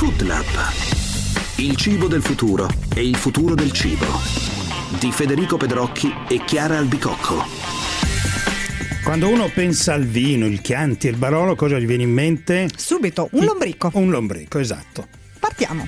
[0.00, 0.46] Food Lab.
[1.56, 4.06] Il cibo del futuro e il futuro del cibo.
[4.98, 7.44] Di Federico Pedrocchi e Chiara Albicocco.
[9.04, 12.70] Quando uno pensa al vino, il Chianti e il Barolo, cosa gli viene in mente?
[12.74, 13.90] Subito, un lombrico.
[13.92, 15.06] Un lombrico, esatto.
[15.38, 15.86] Partiamo.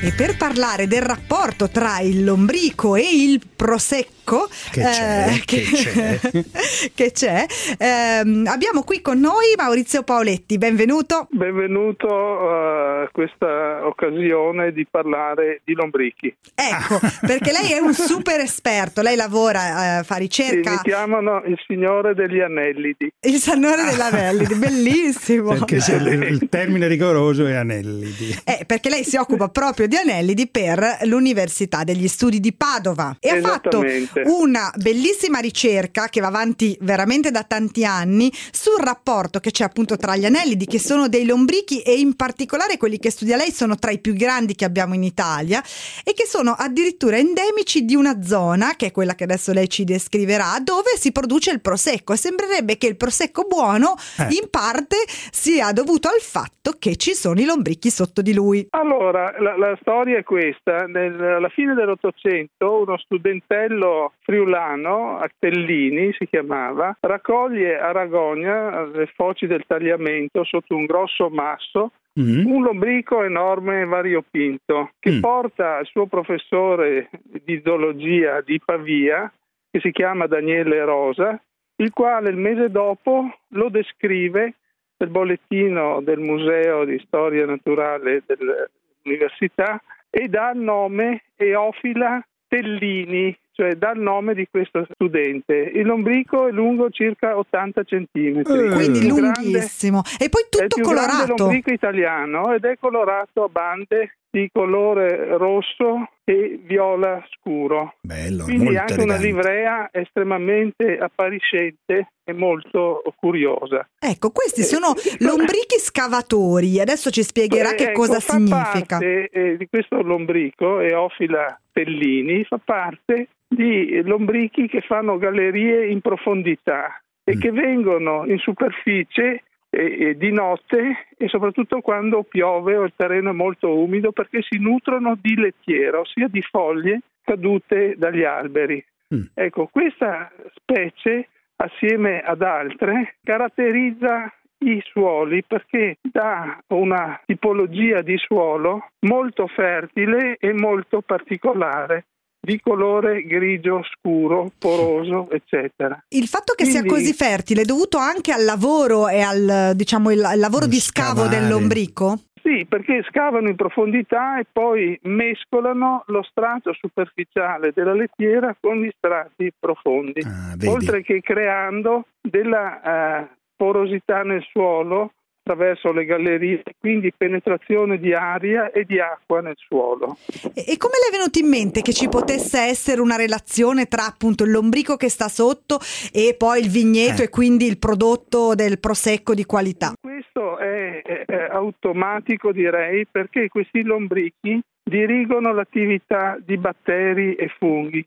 [0.00, 5.62] E per parlare del rapporto tra il lombrico e il prosecco che c'è, eh, che
[5.62, 6.20] c'è.
[6.94, 7.46] che c'è,
[7.78, 11.28] ehm, abbiamo qui con noi Maurizio Paoletti, benvenuto.
[11.30, 16.34] Benvenuto a questa occasione di parlare di lombrichi.
[16.54, 20.70] Ecco, perché lei è un super esperto, lei lavora, eh, fa Sì, ricerca.
[20.72, 23.10] mi chiamano il signore degli anellidi.
[23.20, 25.50] Il Sannore della Vellidi, bellissimo.
[25.50, 28.36] Perché se il, termine rigoroso è anellidi.
[28.44, 33.30] Eh, perché lei si occupa proprio di anellidi per l'Università degli Studi di Padova e
[33.30, 34.17] ha fatto Esattamente.
[34.26, 39.96] Una bellissima ricerca che va avanti veramente da tanti anni sul rapporto che c'è appunto
[39.96, 43.76] tra gli anellidi che sono dei lombrichi e in particolare quelli che studia lei sono
[43.76, 45.62] tra i più grandi che abbiamo in Italia
[46.04, 49.84] e che sono addirittura endemici di una zona che è quella che adesso lei ci
[49.84, 54.34] descriverà dove si produce il prosecco e sembrerebbe che il prosecco buono Eh.
[54.34, 54.96] in parte
[55.30, 58.66] sia dovuto al fatto che ci sono i lombrichi sotto di lui.
[58.70, 60.84] Allora, la, la storia è questa.
[60.86, 69.46] Nel- alla fine dell'Ottocento uno studentello friulano, Attellini si chiamava, raccoglie a Ragogna, alle foci
[69.46, 72.46] del tagliamento, sotto un grosso masso, Mm.
[72.46, 75.20] un lombrico enorme variopinto che Mm.
[75.20, 79.32] porta al suo professore di zoologia di Pavia,
[79.70, 81.40] che si chiama Daniele Rosa,
[81.76, 84.54] il quale il mese dopo lo descrive
[84.96, 93.74] nel bollettino del Museo di Storia Naturale dell'Università e dà il nome Eofila Tellini, cioè
[93.74, 95.54] dà il nome di questo studente.
[95.54, 98.52] Il lombrico è lungo circa 80 centimetri.
[98.52, 98.70] Eh.
[98.70, 100.02] Quindi più grande- lunghissimo.
[100.18, 101.34] E poi è il tutto più grande colorato.
[101.36, 107.94] lombrico italiano ed è colorato a bande di colore rosso e viola scuro.
[108.02, 109.26] Bello, Quindi molto anche una elegante.
[109.26, 113.88] livrea estremamente appariscente e molto curiosa.
[113.98, 116.78] Ecco, questi sono lombrichi scavatori.
[116.80, 118.98] Adesso ci spiegherà Eh, che ecco, cosa fa significa.
[118.98, 126.02] Parte, eh, di questo lombrico, Eofila Tellini, fa parte di lombrichi che fanno gallerie in
[126.02, 127.40] profondità e Mm.
[127.40, 133.34] che vengono in superficie eh, di notte e soprattutto quando piove o il terreno è
[133.34, 138.82] molto umido perché si nutrono di lettiera, ossia di foglie cadute dagli alberi.
[139.14, 139.24] Mm.
[139.34, 148.88] Ecco, questa specie assieme ad altre caratterizza i suoli perché dà una tipologia di suolo
[149.00, 152.06] molto fertile e molto particolare
[152.40, 156.02] di colore grigio scuro, poroso, eccetera.
[156.08, 160.10] Il fatto che sia Quindi- così fertile è dovuto anche al lavoro e al, diciamo,
[160.10, 161.38] il, al lavoro di scavo scavare.
[161.40, 162.20] del lombrico?
[162.42, 168.90] Sì, perché scavano in profondità e poi mescolano lo strato superficiale della lettiera con gli
[168.96, 175.12] strati profondi, Ah, oltre che creando della eh, porosità nel suolo
[175.48, 180.18] attraverso le gallerie, quindi penetrazione di aria e di acqua nel suolo.
[180.54, 184.04] E, e come le è venuto in mente che ci potesse essere una relazione tra
[184.04, 185.78] appunto il lombrico che sta sotto
[186.12, 187.24] e poi il vigneto Eh.
[187.24, 189.92] e quindi il prodotto del prosecco di qualità?
[190.00, 198.04] Questo è, è- è automatico direi perché questi lombrichi dirigono l'attività di batteri e funghi,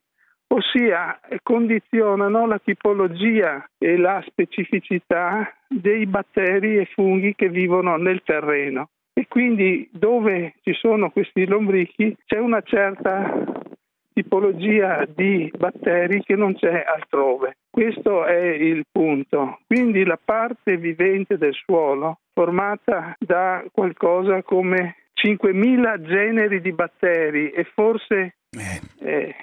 [0.53, 8.89] ossia condizionano la tipologia e la specificità dei batteri e funghi che vivono nel terreno.
[9.13, 13.45] E quindi dove ci sono questi lombrichi c'è una certa
[14.13, 17.57] tipologia di batteri che non c'è altrove.
[17.69, 19.59] Questo è il punto.
[19.67, 27.63] Quindi la parte vivente del suolo, formata da qualcosa come 5.000 generi di batteri e
[27.73, 28.81] forse Eh,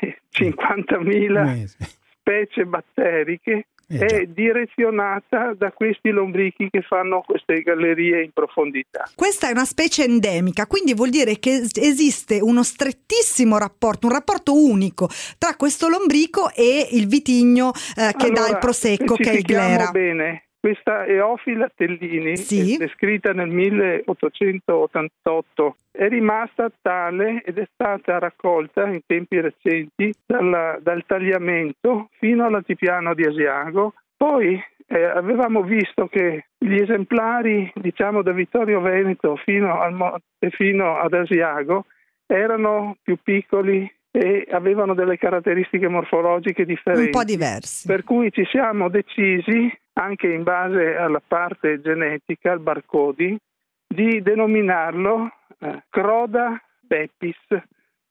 [0.01, 1.77] eh, 50.000 eh, sì.
[2.21, 9.09] specie batteriche, Eh, è direzionata da questi lombrichi che fanno queste gallerie in profondità.
[9.15, 14.13] Questa è una specie endemica, quindi vuol dire che es- esiste uno strettissimo rapporto, un
[14.13, 15.09] rapporto unico
[15.39, 19.43] tra questo lombrico e il vitigno eh, che dà il Allora, prosecco, che è il
[19.43, 19.91] glera.
[19.91, 20.48] bene.
[20.69, 22.75] Questa Eofila Tellini, Sì.
[22.75, 30.77] è descritta nel 1888, è rimasta tale ed è stata raccolta in tempi recenti dalla-
[30.83, 33.95] dal tagliamento fino all'altipiano di Asiago.
[34.15, 40.21] Poi eh, avevamo visto che gli esemplari, diciamo da Vittorio Veneto fino, al
[40.51, 41.87] fino ad Asiago,
[42.27, 47.05] erano più piccoli e avevano delle caratteristiche morfologiche differenti.
[47.05, 47.87] Un po' diverse.
[47.87, 53.37] Per cui ci siamo decisi, anche in base alla parte genetica, al barcodi,
[53.87, 57.37] di denominarlo eh, Croda pepis,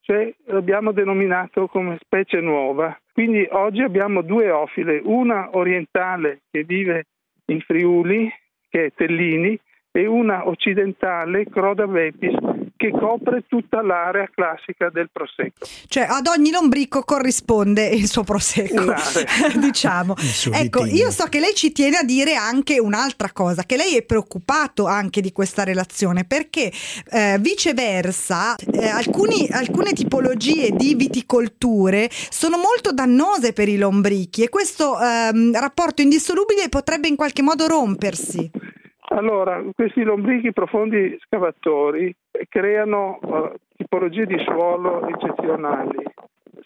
[0.00, 2.96] cioè l'abbiamo denominato come specie nuova.
[3.12, 7.06] Quindi oggi abbiamo due ofile, una orientale che vive
[7.46, 8.30] in Friuli,
[8.68, 9.58] che è Tellini,
[9.90, 12.36] e una occidentale, Croda vepis,
[12.78, 15.66] che copre tutta l'area classica del prosecco.
[15.88, 18.94] Cioè ad ogni lombrico corrisponde il suo prosecco,
[19.58, 20.14] diciamo.
[20.52, 24.04] ecco, io so che lei ci tiene a dire anche un'altra cosa, che lei è
[24.04, 26.70] preoccupato anche di questa relazione, perché
[27.10, 34.48] eh, viceversa eh, alcuni, alcune tipologie di viticolture sono molto dannose per i lombrichi e
[34.48, 38.48] questo eh, rapporto indissolubile potrebbe in qualche modo rompersi.
[39.10, 42.14] Allora, questi lombrichi profondi scavatori
[42.48, 46.04] creano uh, tipologie di suolo eccezionali,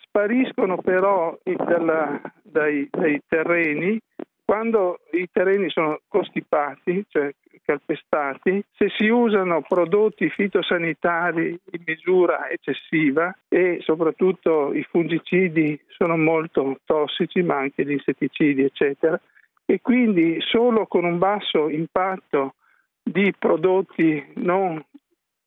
[0.00, 4.00] spariscono però dalla, dai, dai, terreni.
[4.44, 7.32] Quando i terreni sono costipati, cioè
[7.64, 16.80] calpestati, se si usano prodotti fitosanitari in misura eccessiva e soprattutto i fungicidi sono molto
[16.84, 19.18] tossici, ma anche gli insetticidi, eccetera,
[19.64, 22.54] e quindi solo con un basso impatto
[23.02, 24.82] di prodotti non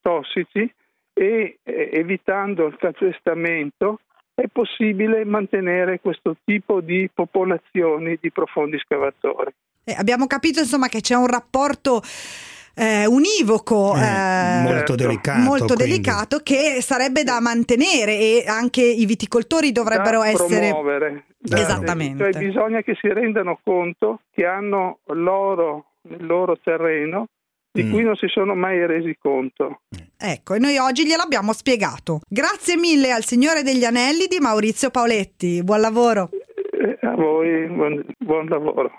[0.06, 0.72] tossici
[1.14, 4.02] e eh, evitando il calpestamento
[4.36, 9.52] è possibile mantenere questo tipo di popolazioni di profondi scavatori.
[9.84, 12.02] Eh, abbiamo capito insomma che c'è un rapporto
[12.76, 14.96] eh, univoco, eh, molto, certo.
[14.96, 20.68] delicato, molto delicato, che sarebbe da mantenere e anche i viticoltori dovrebbero da essere...
[20.68, 21.24] Promuovere.
[21.38, 22.32] Da, Esattamente.
[22.32, 27.28] Cioè bisogna che si rendano conto che hanno l'oro nel loro terreno
[27.76, 27.92] di mm.
[27.92, 29.82] cui non si sono mai resi conto.
[30.18, 32.22] Ecco, e noi oggi gliel'abbiamo spiegato.
[32.26, 35.62] Grazie mille al Signore degli Anelli di Maurizio Paoletti.
[35.62, 36.30] Buon lavoro.
[36.32, 38.92] Eh, a voi, buon, buon lavoro.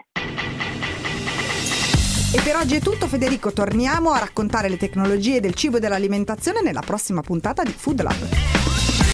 [2.34, 6.60] E per oggi è tutto Federico, torniamo a raccontare le tecnologie del cibo e dell'alimentazione
[6.60, 8.75] nella prossima puntata di Food Lab.